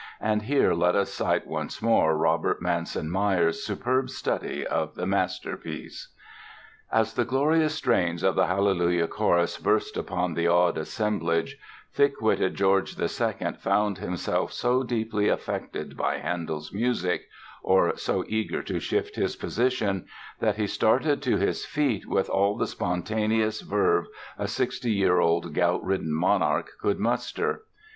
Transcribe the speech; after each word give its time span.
And 0.19 0.41
here 0.41 0.73
let 0.73 0.95
us 0.95 1.13
cite 1.13 1.45
once 1.45 1.79
more 1.79 2.17
Robert 2.17 2.59
Manson 2.59 3.11
Myers' 3.11 3.63
superb 3.63 4.09
study 4.09 4.65
of 4.65 4.95
the 4.95 5.05
masterpiece: 5.05 6.11
"As 6.91 7.13
the 7.13 7.23
glorious 7.23 7.75
strains 7.75 8.23
of 8.23 8.33
the 8.33 8.47
'Hallelujah 8.47 9.05
Chorus' 9.07 9.59
burst 9.59 9.95
upon 9.97 10.33
the 10.33 10.47
awed 10.47 10.79
assemblage, 10.79 11.55
thick 11.93 12.19
witted 12.19 12.55
George 12.55 12.99
II 12.99 13.53
found 13.59 13.99
himself 13.99 14.51
so 14.51 14.81
deeply 14.81 15.29
affected 15.29 15.95
by 15.95 16.17
Handel's 16.17 16.73
music 16.73 17.27
(or 17.61 17.95
so 17.95 18.25
eager 18.27 18.63
to 18.63 18.79
shift 18.79 19.15
his 19.17 19.35
position) 19.35 20.07
that 20.39 20.55
he 20.57 20.65
started 20.65 21.21
to 21.21 21.37
his 21.37 21.63
feet 21.63 22.07
with 22.07 22.27
all 22.27 22.57
the 22.57 22.65
spontaneous 22.65 23.61
verve 23.61 24.07
a 24.39 24.47
sixty 24.47 24.93
year 24.93 25.19
old 25.19 25.53
gout 25.53 25.83
ridden 25.85 26.11
monarch 26.11 26.71
could 26.79 26.97
muster. 26.97 27.65